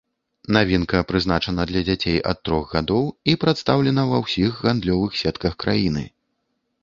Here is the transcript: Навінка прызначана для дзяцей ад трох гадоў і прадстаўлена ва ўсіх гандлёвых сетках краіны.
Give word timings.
Навінка 0.55 1.01
прызначана 1.09 1.65
для 1.71 1.81
дзяцей 1.89 2.17
ад 2.31 2.39
трох 2.49 2.73
гадоў 2.77 3.05
і 3.33 3.37
прадстаўлена 3.45 4.05
ва 4.13 4.17
ўсіх 4.23 4.51
гандлёвых 4.69 5.11
сетках 5.23 5.53
краіны. 5.65 6.03